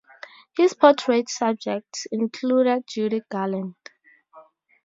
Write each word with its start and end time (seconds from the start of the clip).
His 0.57 0.73
portrait 0.73 1.29
subjects 1.29 2.07
included 2.11 2.87
Judy 2.87 3.21
Garland. 3.29 3.75